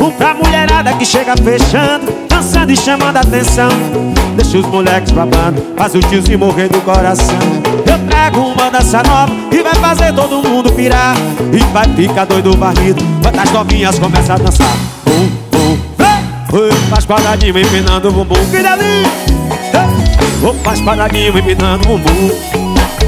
[0.00, 3.68] Um pra mulherada que chega fechando Dançando e chamando atenção.
[4.36, 7.38] Deixa os moleques babando Faz o tiozinho morrer do coração.
[7.86, 11.16] Eu trago uma dança nova E vai fazer todo mundo pirar.
[11.52, 14.76] E vai ficar doido varrido Quando as novinhas começam a dançar.
[15.04, 15.78] Bum, bum,
[16.50, 18.36] Oi, faz quadradinho empinando o bumbum.
[18.50, 19.28] Que delícia
[20.40, 22.30] Vou faz quadradinho empinando o bumbum.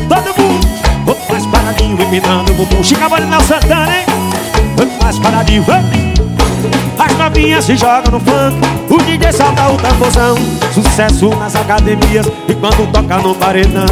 [0.09, 0.70] Todo mundo
[1.91, 2.85] Quadradinho empinando o bumbum.
[2.85, 4.07] Chica Bolinal Santana, hein?
[4.77, 5.83] Vou faz quadradinho, vai
[6.99, 8.59] as novinhas se jogam no funk.
[8.91, 10.35] O DJ solta o tamborzão.
[10.75, 13.87] Sucesso nas academias E quando toca no paredão.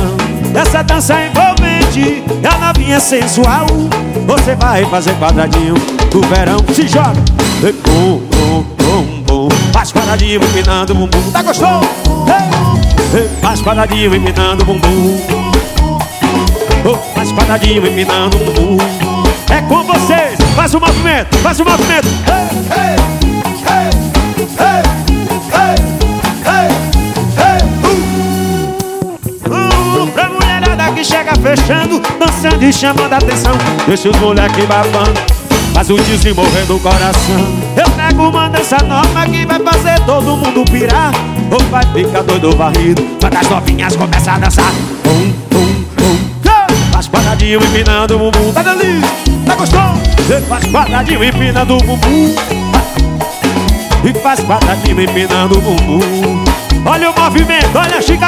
[0.55, 3.67] Essa dança é envolvente E a novinha sensual.
[4.27, 5.75] Você vai fazer quadradinho
[6.11, 6.59] Do verão.
[6.75, 7.15] Se joga.
[7.63, 9.49] E bum, bum, bum, bum.
[9.73, 11.31] Faz quadradinho empinando o bumbum.
[11.33, 11.89] Tá gostoso?
[13.41, 15.48] Faz quadradinho empinando o bumbum
[17.15, 18.77] Faz quadradinho empinando o bumbum
[19.51, 23.09] É com vocês Faz o movimento, faz o movimento hey, hey.
[30.99, 33.53] que chega fechando, dançando e chamando a atenção.
[33.87, 35.21] Deixa os moleques babando,
[35.73, 37.47] faz o tiozinho morrer do coração.
[37.77, 41.13] Eu pego uma dança nova que vai fazer todo mundo pirar.
[41.53, 44.73] Ou vai ficar doido varrido, quando as novinhas começam a dançar.
[45.05, 45.33] Pum,
[47.39, 49.09] quadradinho empinando o bumbum, tá delícia,
[49.47, 50.47] tá gostoso?
[50.49, 52.35] Faz quadradinho empinando o bumbum.
[54.05, 56.45] E faz quadradinho empinando o bumbum.
[56.85, 58.27] Olha o movimento, olha a chica?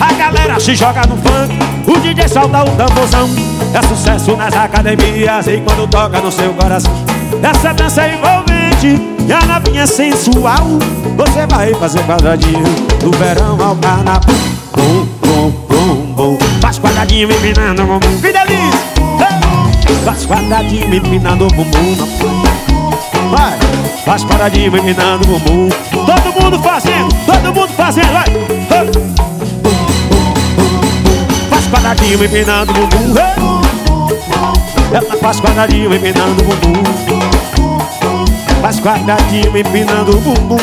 [0.00, 1.54] A galera se joga no funk
[1.86, 3.28] O DJ solta o tamborzão
[3.74, 6.92] É sucesso nas academias E quando toca no seu coração
[7.42, 10.66] Essa dança é envolvente E a novinha sensual
[11.16, 12.64] Você vai fazer quadradinho
[13.02, 14.59] Do verão ao carnaval
[17.00, 18.78] Faz quadradinho empinando o bumbum Que delícia!
[20.04, 21.96] Faz quadradinho empinando o bumbum
[23.30, 23.58] Vai!
[24.04, 27.08] Faz quadradinho empinando o bumbum Todo mundo fazendo!
[27.24, 28.12] Todo mundo fazendo!
[28.12, 28.26] Vai!
[31.70, 33.14] quadradinho empinando o bumbum
[34.92, 36.82] Ela faz quadradinho empinando o bumbum
[38.60, 40.58] Faz quadradinho empinando o bumbum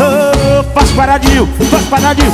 [0.00, 2.32] oh, Faz quadradinho, faz quadradinho